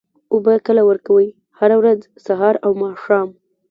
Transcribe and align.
اوبه 0.33 0.53
کله 0.67 0.81
ورکوئ؟ 0.89 1.27
هره 1.59 1.75
ورځ، 1.81 1.99
سهار 2.25 2.55
او 2.65 2.71
ماښام 2.81 3.29